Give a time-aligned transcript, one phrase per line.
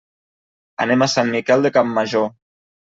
[0.87, 2.29] Anem a Sant Miquel de Campmajor.